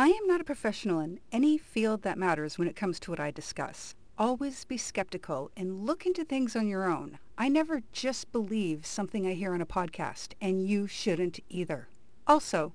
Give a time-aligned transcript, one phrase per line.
[0.00, 3.20] I am not a professional in any field that matters when it comes to what
[3.20, 3.94] I discuss.
[4.16, 7.18] Always be skeptical and look into things on your own.
[7.36, 11.90] I never just believe something I hear on a podcast, and you shouldn't either.
[12.26, 12.72] Also,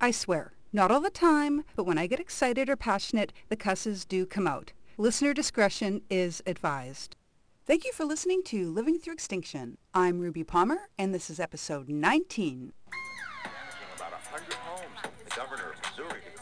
[0.00, 4.04] I swear, not all the time, but when I get excited or passionate, the cusses
[4.04, 4.72] do come out.
[4.98, 7.16] Listener discretion is advised.
[7.66, 9.78] Thank you for listening to Living Through Extinction.
[9.94, 12.72] I'm Ruby Palmer, and this is episode 19.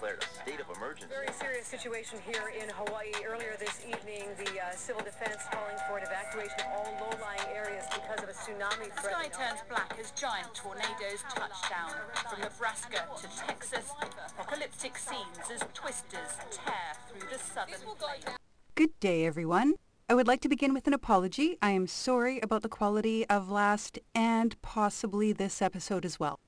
[0.06, 1.08] Declared a state of emergency.
[1.10, 3.12] Very serious situation here in Hawaii.
[3.26, 7.84] Earlier this evening, the uh, civil defense calling for an evacuation of all low-lying areas
[7.90, 11.90] because of a tsunami The sky turns black as giant tornadoes touch down.
[12.30, 13.90] From Nebraska to Texas,
[14.38, 18.38] apocalyptic scenes as twisters tear through the southern plains.
[18.74, 19.74] Good day, everyone.
[20.08, 21.58] I would like to begin with an apology.
[21.60, 26.38] I am sorry about the quality of last and possibly this episode as well.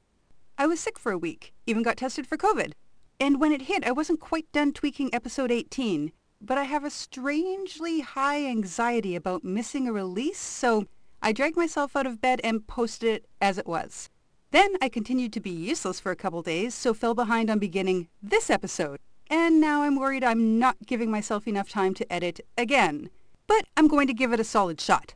[0.56, 2.72] I was sick for a week, even got tested for COVID.
[3.20, 6.90] And when it hit, I wasn't quite done tweaking episode 18, but I have a
[6.90, 10.86] strangely high anxiety about missing a release, so
[11.20, 14.08] I dragged myself out of bed and posted it as it was.
[14.52, 18.08] Then I continued to be useless for a couple days, so fell behind on beginning
[18.22, 19.00] this episode.
[19.28, 23.10] And now I'm worried I'm not giving myself enough time to edit again.
[23.46, 25.14] But I'm going to give it a solid shot.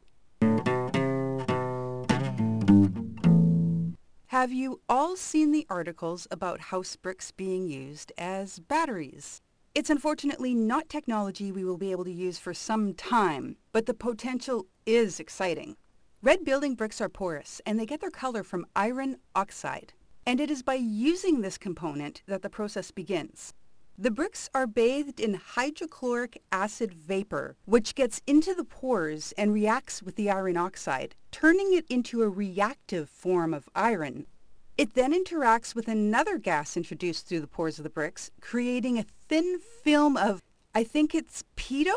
[4.42, 9.40] Have you all seen the articles about house bricks being used as batteries?
[9.72, 13.94] It's unfortunately not technology we will be able to use for some time, but the
[13.94, 15.76] potential is exciting.
[16.22, 19.92] Red building bricks are porous and they get their color from iron oxide.
[20.26, 23.54] And it is by using this component that the process begins.
[23.96, 30.02] The bricks are bathed in hydrochloric acid vapor, which gets into the pores and reacts
[30.02, 34.26] with the iron oxide, turning it into a reactive form of iron.
[34.78, 39.04] It then interacts with another gas introduced through the pores of the bricks, creating a
[39.28, 40.40] thin film of,
[40.74, 41.94] I think it's pedo?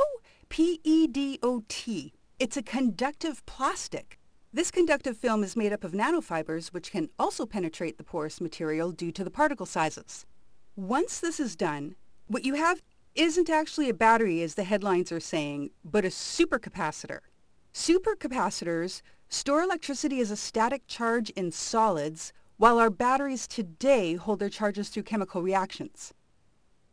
[0.50, 2.14] P-E-D-O-T.
[2.38, 4.20] It's a conductive plastic.
[4.52, 8.92] This conductive film is made up of nanofibers, which can also penetrate the porous material
[8.92, 10.26] due to the particle sizes.
[10.76, 11.95] Once this is done,
[12.28, 12.82] what you have
[13.16, 17.20] isn't actually a battery as the headlines are saying, but a supercapacitor.
[17.73, 24.49] Supercapacitors store electricity as a static charge in solids, while our batteries today hold their
[24.49, 26.14] charges through chemical reactions.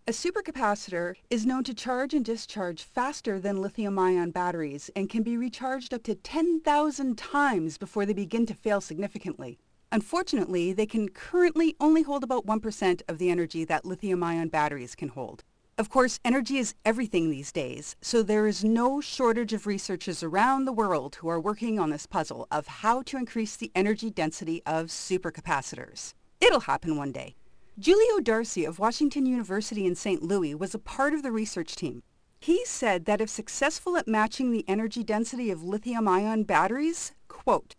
[0.09, 5.37] A supercapacitor is known to charge and discharge faster than lithium-ion batteries and can be
[5.37, 9.61] recharged up to 10,000 times before they begin to fail significantly.
[9.93, 15.11] Unfortunately, they can currently only hold about 1% of the energy that lithium-ion batteries can
[15.11, 15.45] hold.
[15.79, 20.67] Of course, energy is everything these days, so there is no shortage of researchers around
[20.67, 24.63] the world who are working on this puzzle of how to increase the energy density
[24.67, 26.13] of supercapacitors.
[26.43, 27.37] It'll happen one day.
[27.83, 30.23] Julio D'Arcy of Washington University in St.
[30.23, 32.03] Louis was a part of the research team.
[32.39, 37.77] He said that if successful at matching the energy density of lithium-ion batteries, quote,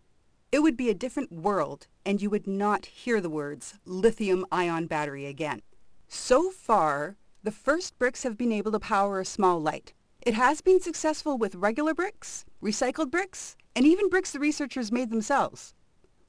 [0.50, 5.26] it would be a different world and you would not hear the words lithium-ion battery
[5.26, 5.62] again.
[6.08, 9.92] So far, the first bricks have been able to power a small light.
[10.22, 15.10] It has been successful with regular bricks, recycled bricks, and even bricks the researchers made
[15.10, 15.74] themselves.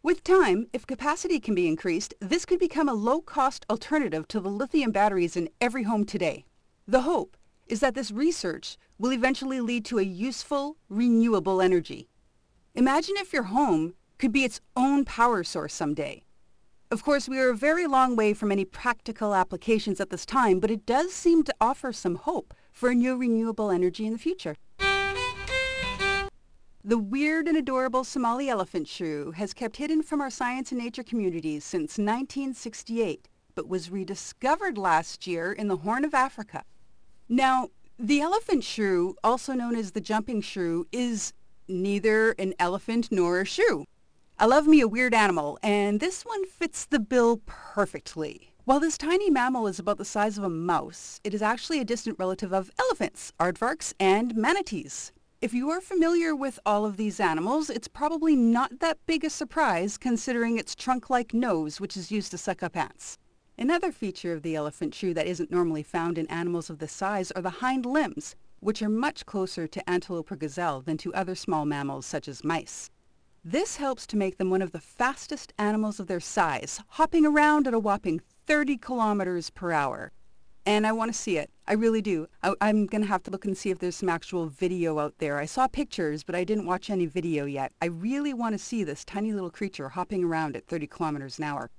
[0.03, 4.49] With time, if capacity can be increased, this could become a low-cost alternative to the
[4.49, 6.43] lithium batteries in every home today.
[6.85, 12.09] The hope is that this research will eventually lead to a useful, renewable energy.
[12.75, 16.24] Imagine if your home could be its own power source someday.
[16.91, 20.59] Of course, we are a very long way from any practical applications at this time,
[20.59, 24.19] but it does seem to offer some hope for a new renewable energy in the
[24.19, 24.55] future.
[26.83, 31.01] The weird and adorable Somali elephant shrew has kept hidden from our science and nature
[31.01, 36.63] communities since 1968, but was rediscovered last year in the Horn of Africa.
[37.27, 41.33] Now, the elephant shrew, also known as the jumping shrew, is
[41.67, 43.85] neither an elephant nor a shrew.
[44.37, 48.51] I love me a weird animal, and this one fits the bill perfectly.
[48.65, 51.85] While this tiny mammal is about the size of a mouse, it is actually a
[51.85, 55.13] distant relative of elephants, aardvarks, and manatees.
[55.39, 59.29] If you are familiar with all of these animals, it's probably not that big a
[59.29, 63.17] surprise considering its trunk-like nose, which is used to suck up ants.
[63.57, 67.31] Another feature of the elephant shrew that isn't normally found in animals of this size
[67.31, 71.35] are the hind limbs, which are much closer to antelope or gazelle than to other
[71.35, 72.89] small mammals such as mice.
[73.47, 77.67] This helps to make them one of the fastest animals of their size, hopping around
[77.67, 80.11] at a whopping 30 kilometers per hour.
[80.65, 81.51] And I want to see it.
[81.67, 82.25] I really do.
[82.41, 85.13] I, I'm going to have to look and see if there's some actual video out
[85.19, 85.37] there.
[85.37, 87.71] I saw pictures, but I didn't watch any video yet.
[87.83, 91.43] I really want to see this tiny little creature hopping around at 30 kilometers an
[91.43, 91.69] hour.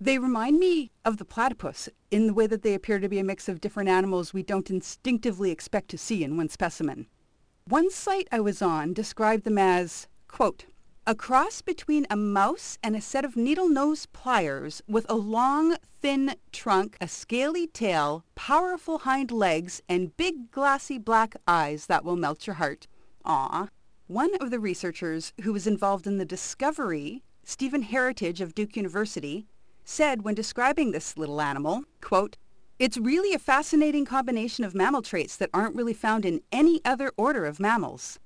[0.00, 3.24] They remind me of the platypus in the way that they appear to be a
[3.24, 7.08] mix of different animals we don't instinctively expect to see in one specimen.
[7.64, 10.66] One site I was on described them as, quote,
[11.08, 15.76] a cross between a mouse and a set of needle nose pliers with a long,
[16.02, 22.16] thin trunk, a scaly tail, powerful hind legs, and big glassy black eyes that will
[22.16, 22.88] melt your heart.
[23.24, 23.68] Ah,
[24.08, 29.46] One of the researchers who was involved in the discovery, Steven Heritage of Duke University,
[29.84, 32.36] said when describing this little animal, quote,
[32.80, 37.12] it's really a fascinating combination of mammal traits that aren't really found in any other
[37.16, 38.18] order of mammals.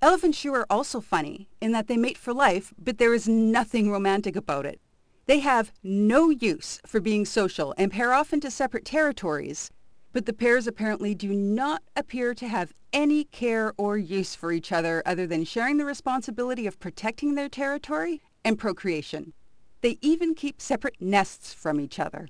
[0.00, 3.90] Elephant shrew are also funny in that they mate for life, but there is nothing
[3.90, 4.80] romantic about it.
[5.26, 9.72] They have no use for being social and pair off into separate territories,
[10.12, 14.70] but the pairs apparently do not appear to have any care or use for each
[14.70, 19.32] other other than sharing the responsibility of protecting their territory and procreation.
[19.80, 22.28] They even keep separate nests from each other.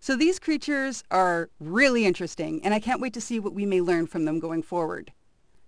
[0.00, 3.82] So these creatures are really interesting, and I can't wait to see what we may
[3.82, 5.12] learn from them going forward.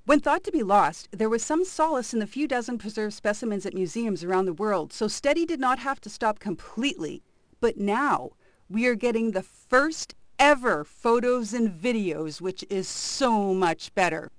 [0.05, 3.65] When thought to be lost, there was some solace in the few dozen preserved specimens
[3.65, 7.23] at museums around the world, so study did not have to stop completely.
[7.61, 8.31] But now,
[8.69, 14.33] we are getting the first ever photos and videos, which is so much better.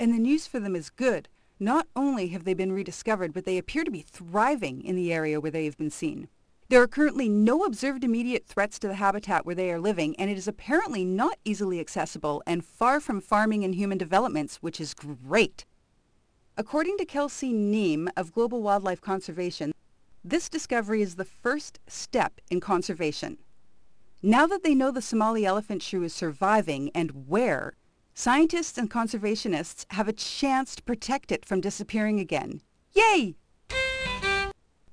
[0.00, 1.28] And the news for them is good.
[1.60, 5.40] Not only have they been rediscovered, but they appear to be thriving in the area
[5.40, 6.28] where they have been seen.
[6.70, 10.30] There are currently no observed immediate threats to the habitat where they are living, and
[10.30, 14.92] it is apparently not easily accessible and far from farming and human developments, which is
[14.92, 15.64] great.
[16.58, 19.72] According to Kelsey Neam of Global Wildlife Conservation,
[20.22, 23.38] this discovery is the first step in conservation.
[24.22, 27.76] Now that they know the Somali elephant shrew is surviving and where,
[28.12, 32.60] scientists and conservationists have a chance to protect it from disappearing again.
[32.92, 33.36] Yay!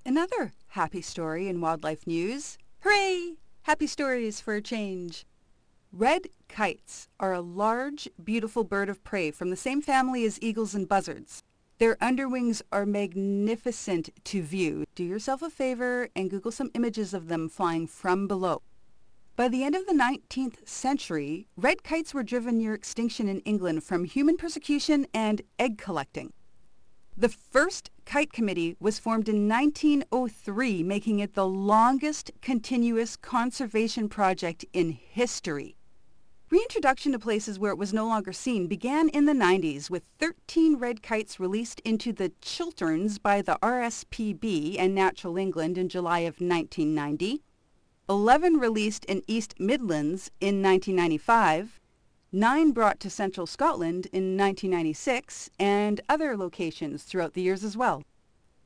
[0.07, 2.59] Another happy story in wildlife news.
[2.81, 3.37] Hooray!
[3.63, 5.25] Happy stories for a change.
[5.91, 10.75] Red kites are a large, beautiful bird of prey from the same family as eagles
[10.75, 11.41] and buzzards.
[11.79, 14.85] Their underwings are magnificent to view.
[14.93, 18.61] Do yourself a favor and Google some images of them flying from below.
[19.35, 23.83] By the end of the 19th century, red kites were driven near extinction in England
[23.83, 26.31] from human persecution and egg collecting.
[27.17, 34.65] The first kite committee was formed in 1903, making it the longest continuous conservation project
[34.73, 35.77] in history.
[36.49, 40.75] Reintroduction to places where it was no longer seen began in the 90s with 13
[40.75, 46.41] red kites released into the Chilterns by the RSPB and Natural England in July of
[46.41, 47.41] 1990,
[48.09, 51.79] 11 released in East Midlands in 1995,
[52.35, 58.03] nine brought to central Scotland in 1996, and other locations throughout the years as well.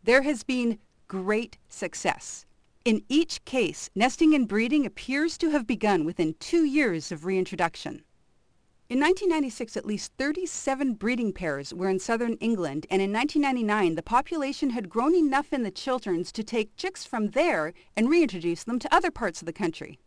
[0.04, 2.45] There has been great success.
[2.83, 8.04] In each case, nesting and breeding appears to have begun within two years of reintroduction.
[8.89, 14.01] In 1996, at least 37 breeding pairs were in southern England, and in 1999, the
[14.01, 18.80] population had grown enough in the Chilterns to take chicks from there and reintroduce them
[18.80, 20.00] to other parts of the country.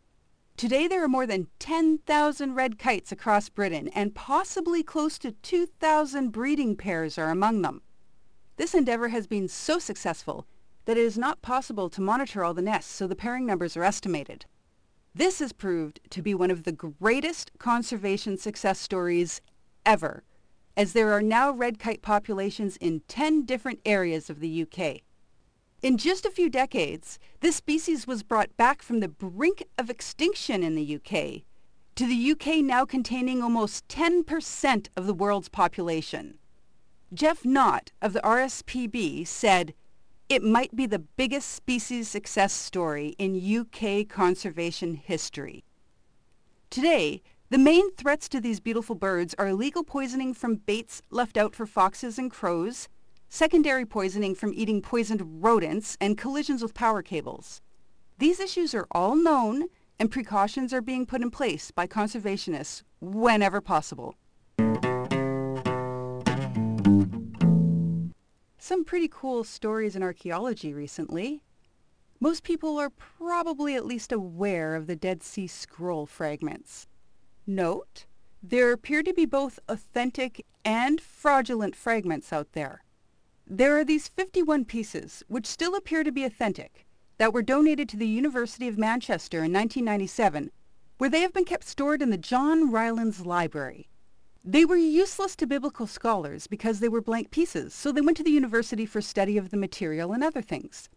[0.55, 6.31] Today, there are more than 10,000 red kites across Britain, and possibly close to 2,000
[6.31, 7.81] breeding pairs are among them.
[8.57, 10.45] This endeavor has been so successful
[10.85, 13.83] that it is not possible to monitor all the nests, so the pairing numbers are
[13.83, 14.45] estimated.
[15.15, 19.41] This has proved to be one of the greatest conservation success stories
[19.85, 20.23] ever,
[20.77, 25.01] as there are now red kite populations in 10 different areas of the UK.
[25.83, 30.63] In just a few decades, this species was brought back from the brink of extinction
[30.63, 31.43] in the UK
[31.95, 36.39] to the UK now containing almost 10% of the world's population.
[37.13, 39.73] Jeff Knott of the RSPB said,
[40.29, 45.65] it might be the biggest species success story in UK conservation history.
[46.69, 51.53] Today, the main threats to these beautiful birds are illegal poisoning from baits left out
[51.53, 52.87] for foxes and crows,
[53.33, 57.63] secondary poisoning from eating poisoned rodents, and collisions with power cables.
[58.19, 63.59] These issues are all known and precautions are being put in place by conservationists whenever
[63.59, 64.13] possible.
[68.59, 71.41] Some pretty cool stories in archaeology recently.
[72.19, 76.85] Most people are probably at least aware of the Dead Sea Scroll fragments.
[77.47, 78.05] Note,
[78.43, 82.83] there appear to be both authentic and fraudulent fragments out there.
[83.45, 86.85] There are these 51 pieces, which still appear to be authentic,
[87.17, 90.49] that were donated to the University of Manchester in 1997,
[90.97, 93.89] where they have been kept stored in the John Rylands Library.
[94.45, 98.23] They were useless to biblical scholars because they were blank pieces, so they went to
[98.23, 100.87] the university for study of the material and other things.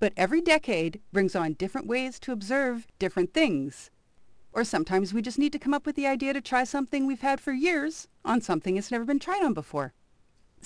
[0.00, 3.92] But every decade brings on different ways to observe different things.
[4.52, 7.20] Or sometimes we just need to come up with the idea to try something we've
[7.20, 9.92] had for years on something it's never been tried on before.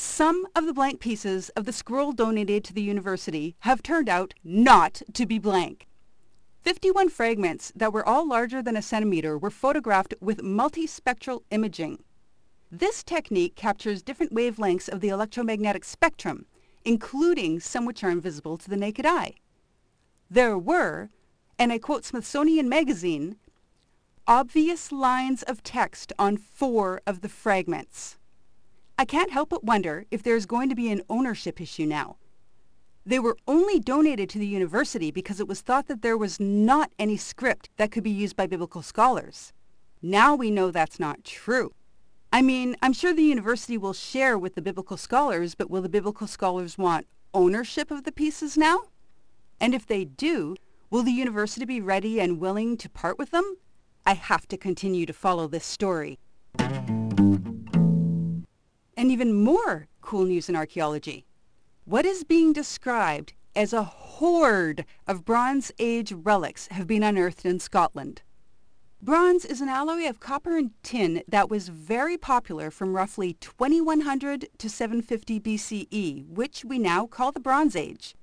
[0.00, 4.32] Some of the blank pieces of the scroll donated to the university have turned out
[4.44, 5.88] not to be blank.
[6.60, 12.04] 51 fragments that were all larger than a centimeter were photographed with multispectral imaging.
[12.70, 16.46] This technique captures different wavelengths of the electromagnetic spectrum,
[16.84, 19.34] including some which are invisible to the naked eye.
[20.30, 21.10] There were,
[21.58, 23.34] and I quote Smithsonian Magazine,
[24.28, 28.17] obvious lines of text on four of the fragments.
[29.00, 32.16] I can't help but wonder if there's going to be an ownership issue now.
[33.06, 36.90] They were only donated to the university because it was thought that there was not
[36.98, 39.52] any script that could be used by biblical scholars.
[40.02, 41.72] Now we know that's not true.
[42.32, 45.88] I mean, I'm sure the university will share with the biblical scholars, but will the
[45.88, 48.80] biblical scholars want ownership of the pieces now?
[49.60, 50.56] And if they do,
[50.90, 53.58] will the university be ready and willing to part with them?
[54.04, 56.18] I have to continue to follow this story.
[58.98, 61.24] And even more cool news in archaeology.
[61.84, 67.60] What is being described as a hoard of Bronze Age relics have been unearthed in
[67.60, 68.22] Scotland.
[69.00, 74.48] Bronze is an alloy of copper and tin that was very popular from roughly 2100
[74.58, 78.16] to 750 BCE, which we now call the Bronze Age.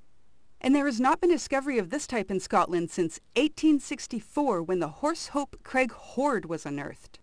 [0.59, 4.89] And there has not been discovery of this type in Scotland since 1864 when the
[4.89, 7.19] Horsehope Craig hoard was unearthed.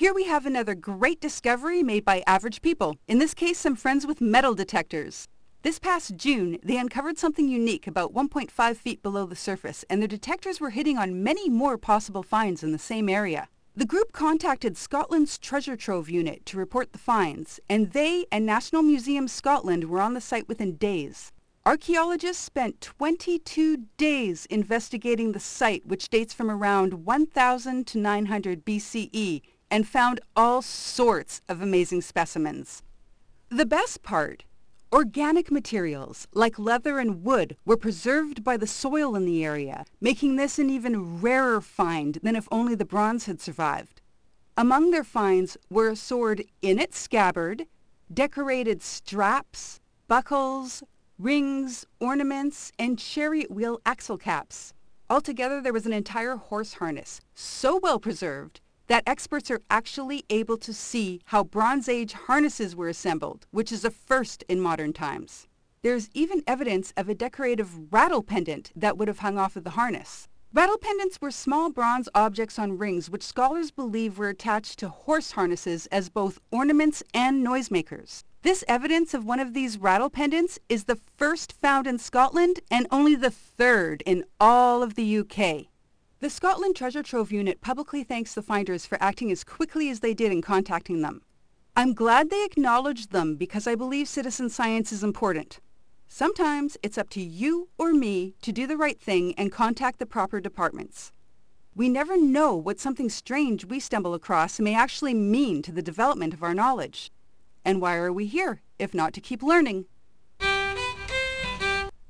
[0.00, 4.06] Here we have another great discovery made by average people, in this case some friends
[4.06, 5.28] with metal detectors.
[5.60, 10.08] This past June, they uncovered something unique about 1.5 feet below the surface, and their
[10.08, 13.48] detectors were hitting on many more possible finds in the same area.
[13.76, 18.80] The group contacted Scotland's Treasure Trove Unit to report the finds, and they and National
[18.80, 21.30] Museum Scotland were on the site within days.
[21.66, 29.42] Archaeologists spent 22 days investigating the site, which dates from around 1000 to 900 BCE,
[29.70, 32.82] and found all sorts of amazing specimens.
[33.48, 34.44] The best part
[34.92, 40.34] Organic materials like leather and wood were preserved by the soil in the area, making
[40.34, 44.02] this an even rarer find than if only the bronze had survived.
[44.56, 47.66] Among their finds were a sword in its scabbard,
[48.12, 50.82] decorated straps, buckles,
[51.20, 54.74] rings, ornaments, and chariot wheel axle caps.
[55.08, 58.60] Altogether, there was an entire horse harness, so well preserved
[58.90, 63.84] that experts are actually able to see how Bronze Age harnesses were assembled, which is
[63.84, 65.46] a first in modern times.
[65.82, 69.70] There's even evidence of a decorative rattle pendant that would have hung off of the
[69.78, 70.26] harness.
[70.52, 75.30] Rattle pendants were small bronze objects on rings which scholars believe were attached to horse
[75.30, 78.24] harnesses as both ornaments and noisemakers.
[78.42, 82.88] This evidence of one of these rattle pendants is the first found in Scotland and
[82.90, 85.69] only the third in all of the UK.
[86.20, 90.12] The Scotland Treasure Trove Unit publicly thanks the finders for acting as quickly as they
[90.12, 91.22] did in contacting them.
[91.74, 95.60] I'm glad they acknowledged them because I believe citizen science is important.
[96.08, 100.04] Sometimes it's up to you or me to do the right thing and contact the
[100.04, 101.10] proper departments.
[101.74, 106.34] We never know what something strange we stumble across may actually mean to the development
[106.34, 107.10] of our knowledge.
[107.64, 109.86] And why are we here, if not to keep learning?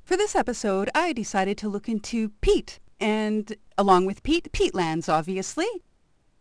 [0.03, 5.69] For this episode, I decided to look into peat and along with peat, peatlands, obviously.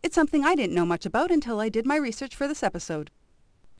[0.03, 3.11] It's something I didn't know much about until I did my research for this episode.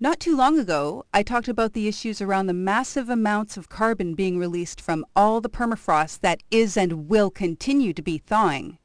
[0.02, 4.16] Not too long ago, I talked about the issues around the massive amounts of carbon
[4.16, 8.78] being released from all the permafrost that is and will continue to be thawing.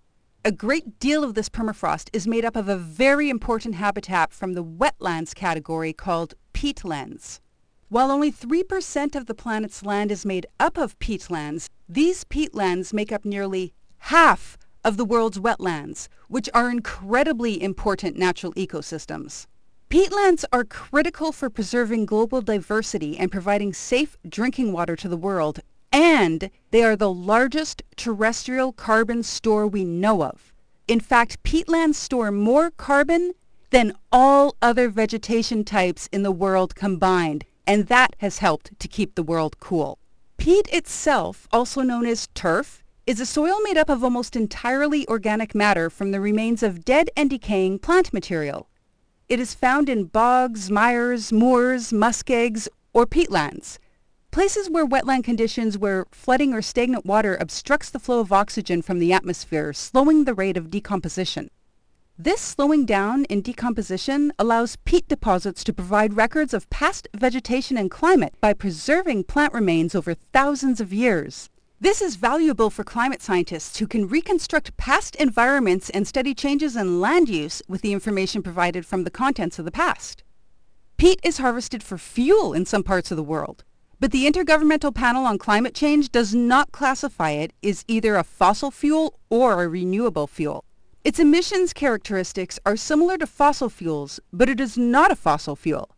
[0.44, 4.54] A great deal of this permafrost is made up of a very important habitat from
[4.54, 7.38] the wetlands category called peatlands.
[7.88, 13.12] While only 3% of the planet's land is made up of peatlands, these peatlands make
[13.12, 13.72] up nearly
[14.08, 19.46] half of the world's wetlands, which are incredibly important natural ecosystems.
[19.88, 25.60] Peatlands are critical for preserving global diversity and providing safe drinking water to the world,
[25.90, 30.52] and they are the largest terrestrial carbon store we know of.
[30.86, 33.32] In fact, peatlands store more carbon
[33.70, 39.14] than all other vegetation types in the world combined, and that has helped to keep
[39.14, 39.98] the world cool.
[40.36, 45.54] Peat itself, also known as turf, is a soil made up of almost entirely organic
[45.54, 48.66] matter from the remains of dead and decaying plant material.
[49.28, 53.78] It is found in bogs, mires, moors, muskegs, or peatlands,
[54.30, 58.98] places where wetland conditions where flooding or stagnant water obstructs the flow of oxygen from
[58.98, 61.50] the atmosphere, slowing the rate of decomposition.
[62.16, 67.90] This slowing down in decomposition allows peat deposits to provide records of past vegetation and
[67.90, 71.50] climate by preserving plant remains over thousands of years.
[71.84, 76.98] This is valuable for climate scientists who can reconstruct past environments and study changes in
[76.98, 80.24] land use with the information provided from the contents of the past.
[80.96, 83.64] Peat is harvested for fuel in some parts of the world,
[84.00, 88.70] but the Intergovernmental Panel on Climate Change does not classify it as either a fossil
[88.70, 90.64] fuel or a renewable fuel.
[91.04, 95.93] Its emissions characteristics are similar to fossil fuels, but it is not a fossil fuel.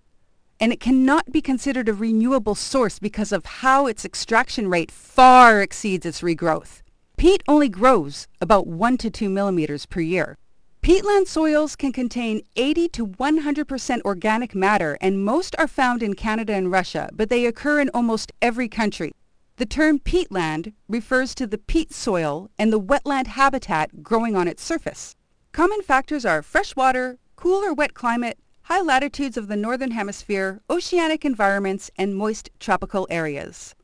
[0.59, 5.61] And it cannot be considered a renewable source because of how its extraction rate far
[5.61, 6.83] exceeds its regrowth.
[7.17, 10.37] Peat only grows about 1 to 2 millimeters per year.
[10.83, 16.53] Peatland soils can contain 80 to 100% organic matter, and most are found in Canada
[16.55, 19.13] and Russia, but they occur in almost every country.
[19.57, 24.63] The term peatland refers to the peat soil and the wetland habitat growing on its
[24.63, 25.17] surface.
[25.53, 30.61] Common factors are fresh water, cool or wet climate, high latitudes of the northern hemisphere,
[30.69, 33.77] oceanic environments, and moist tropical areas.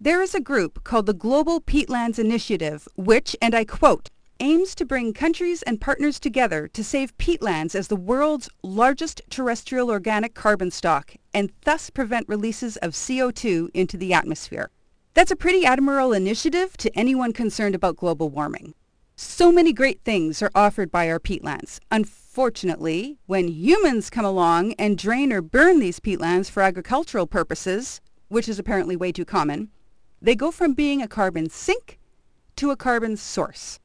[0.00, 4.84] There is a group called the Global Peatlands Initiative, which, and I quote, aims to
[4.84, 10.72] bring countries and partners together to save peatlands as the world's largest terrestrial organic carbon
[10.72, 14.70] stock and thus prevent releases of CO2 into the atmosphere.
[15.14, 18.74] That's a pretty admirable initiative to anyone concerned about global warming.
[19.18, 21.78] So many great things are offered by our peatlands.
[21.90, 28.46] Unfortunately, when humans come along and drain or burn these peatlands for agricultural purposes, which
[28.46, 29.70] is apparently way too common,
[30.20, 31.98] they go from being a carbon sink
[32.56, 33.78] to a carbon source.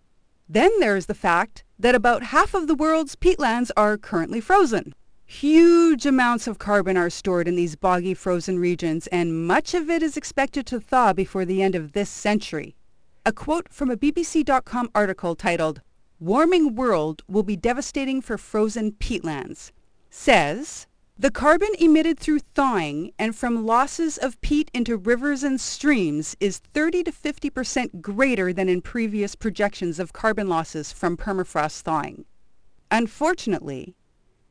[0.50, 4.94] Then there's the fact that about half of the world's peatlands are currently frozen.
[5.26, 10.04] Huge amounts of carbon are stored in these boggy frozen regions, and much of it
[10.04, 12.76] is expected to thaw before the end of this century.
[13.24, 15.82] A quote from a BBC.com article titled,
[16.20, 19.72] Warming World Will Be Devastating for Frozen Peatlands,
[20.10, 20.88] says,
[21.20, 26.64] the carbon emitted through thawing and from losses of peat into rivers and streams is
[26.74, 32.26] 30 to 50 percent greater than in previous projections of carbon losses from permafrost thawing.
[32.90, 33.94] Unfortunately,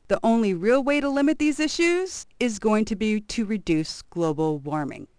[0.07, 4.59] the only real way to limit these issues is going to be to reduce global
[4.59, 5.09] warming.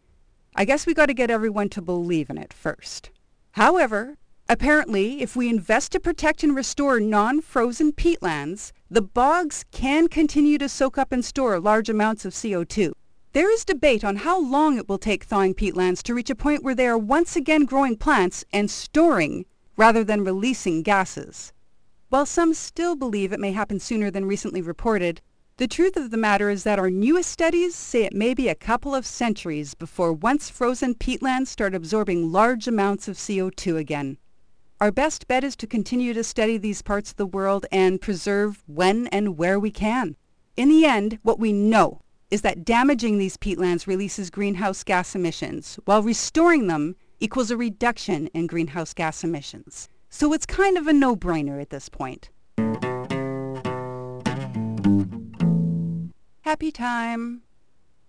[0.56, 3.10] I guess we got to get everyone to believe in it first.
[3.52, 4.16] However,
[4.52, 10.68] Apparently, if we invest to protect and restore non-frozen peatlands, the bogs can continue to
[10.68, 12.92] soak up and store large amounts of CO2.
[13.32, 16.62] There is debate on how long it will take thawing peatlands to reach a point
[16.62, 19.46] where they are once again growing plants and storing
[19.78, 21.54] rather than releasing gases.
[22.10, 25.22] While some still believe it may happen sooner than recently reported,
[25.62, 28.54] the truth of the matter is that our newest studies say it may be a
[28.56, 34.18] couple of centuries before once frozen peatlands start absorbing large amounts of CO2 again.
[34.80, 38.64] Our best bet is to continue to study these parts of the world and preserve
[38.66, 40.16] when and where we can.
[40.56, 45.78] In the end, what we know is that damaging these peatlands releases greenhouse gas emissions,
[45.84, 49.88] while restoring them equals a reduction in greenhouse gas emissions.
[50.10, 52.30] So it's kind of a no-brainer at this point.
[56.52, 57.40] Happy time.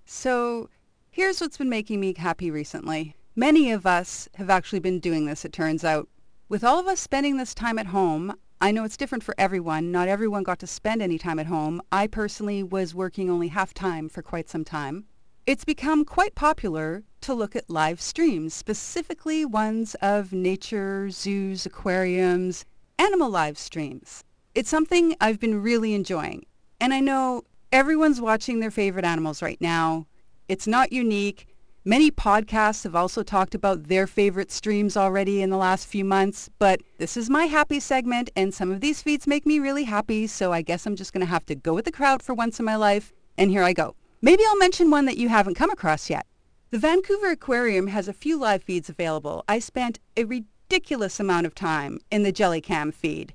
[0.04, 0.70] So
[1.10, 3.16] here's what's been making me happy recently.
[3.38, 6.10] Many of us have actually been doing this, it turns out.
[6.50, 9.94] With all of us spending this time at home, I know it's different for everyone.
[9.94, 11.82] Not everyone got to spend any time at home.
[11.90, 15.06] I personally was working only half time for quite some time.
[15.48, 22.66] It's become quite popular to look at live streams, specifically ones of nature, zoos, aquariums,
[23.00, 24.26] animal live streams.
[24.54, 26.46] It's something I've been really enjoying.
[26.82, 30.06] And I know everyone's watching their favorite animals right now.
[30.48, 31.48] It's not unique.
[31.84, 36.52] Many podcasts have also talked about their favorite streams already in the last few months,
[36.60, 40.28] but this is my happy segment, and some of these feeds make me really happy,
[40.28, 42.60] so I guess I'm just going to have to go with the crowd for once
[42.60, 43.96] in my life, and here I go.
[44.22, 46.28] Maybe I'll mention one that you haven't come across yet.
[46.70, 49.44] The Vancouver Aquarium has a few live feeds available.
[49.50, 53.34] I spent a ridiculous amount of time in the Jellycam feed.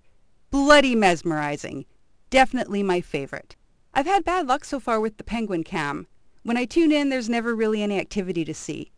[0.53, 1.87] Bloody mesmerizing.
[2.31, 3.57] Definitely my favorite.
[3.94, 6.07] I've had bad luck so far with the Penguin Cam.
[6.42, 8.92] When I tune in, there's never really any activity to see.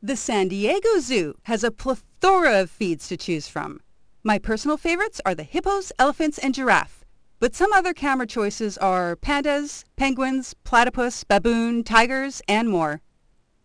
[0.00, 3.80] The San Diego Zoo has a plethora of feeds to choose from.
[4.22, 7.04] My personal favorites are the hippos, elephants, and giraffe.
[7.40, 13.02] But some other camera choices are pandas, penguins, platypus, baboon, tigers, and more.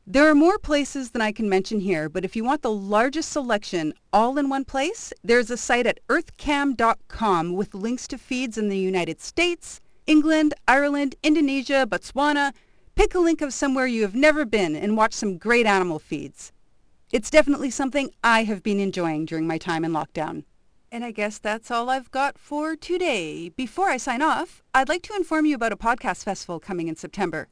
[0.08, 3.32] There are more places than I can mention here, but if you want the largest
[3.32, 8.70] selection all in one place, there's a site at earthcam.com with links to feeds in
[8.70, 12.52] the United States, England, Ireland, Indonesia, Botswana.
[12.96, 16.52] Pick a link of somewhere you have never been and watch some great animal feeds.
[17.12, 20.46] It's definitely something I have been enjoying during my time in lockdown.
[20.92, 23.50] And I guess that's all I've got for today.
[23.50, 26.96] Before I sign off, I'd like to inform you about a podcast festival coming in
[26.96, 27.50] September.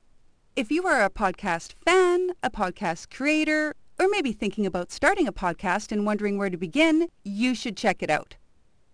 [0.55, 5.31] If you are a podcast fan, a podcast creator, or maybe thinking about starting a
[5.31, 8.35] podcast and wondering where to begin, you should check it out.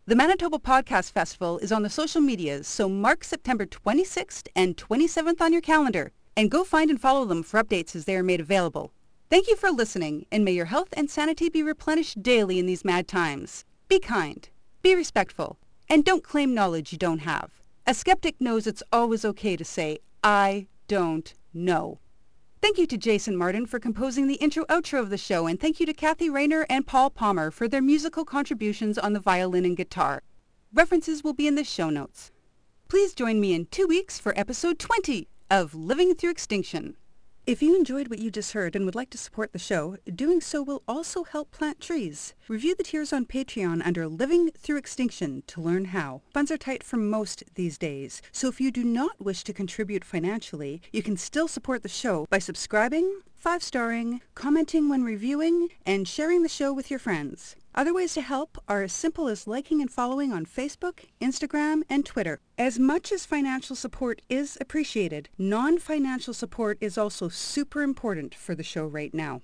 [0.05, 5.41] The Manitoba Podcast Festival is on the social medias, so mark September 26th and 27th
[5.41, 8.41] on your calendar and go find and follow them for updates as they are made
[8.41, 8.91] available.
[9.31, 12.85] Thank you for listening, and may your health and sanity be replenished daily in these
[12.85, 13.65] mad times.
[13.87, 14.47] Be kind,
[14.83, 15.57] be respectful,
[15.89, 17.49] and don't claim knowledge you don't have.
[17.87, 21.99] A skeptic knows it's always okay to say, I don't know.
[22.61, 25.85] Thank you to Jason Martin for composing the intro-outro of the show, and thank you
[25.85, 30.23] to Kathy Rayner and Paul Palmer for their musical contributions on the violin and guitar.
[30.73, 32.31] References will be in the show notes.
[32.87, 36.97] Please join me in two weeks for episode 20 of Living Through Extinction.
[37.47, 40.41] If you enjoyed what you just heard and would like to support the show, doing
[40.41, 42.33] so will also help plant trees.
[42.47, 46.23] Review the tiers on Patreon under Living Through Extinction to learn how.
[46.33, 50.03] Funds are tight for most these days, so if you do not wish to contribute
[50.03, 56.41] financially, you can still support the show by subscribing, five-starring, commenting when reviewing, and sharing
[56.41, 57.55] the show with your friends.
[57.77, 62.05] Other ways to help are as simple as liking and following on Facebook, Instagram, and
[62.05, 62.39] Twitter.
[62.57, 68.63] As much as financial support is appreciated, non-financial support is also super important for the
[68.63, 69.41] show right now.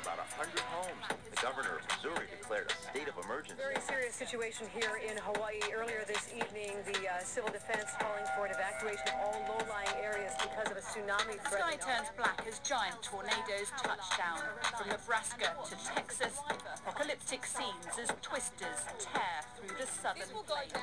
[0.00, 0.88] About 100 homes.
[1.30, 2.72] The governor of Missouri declared
[3.24, 3.56] emergency.
[3.56, 5.60] Very serious situation here in Hawaii.
[5.72, 10.32] Earlier this evening, the uh, civil defense calling for an evacuation of all low-lying areas
[10.36, 14.44] because of a tsunami The sky turns black as giant tornadoes touch down.
[14.76, 16.36] From Nebraska to Texas,
[16.84, 20.74] apocalyptic scenes as twisters tear through the southern plains.